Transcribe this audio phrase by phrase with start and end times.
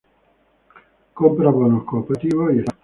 [1.13, 2.77] Compra bonos corporativos y estatales.